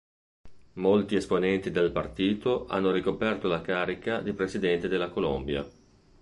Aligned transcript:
Molti 0.79 1.15
esponenti 1.15 1.69
del 1.69 1.91
partito 1.91 2.65
hanno 2.65 2.89
ricoperto 2.89 3.47
la 3.47 3.61
carica 3.61 4.19
di 4.19 4.33
Presidente 4.33 4.87
della 4.87 5.11
Colombia. 5.11 5.63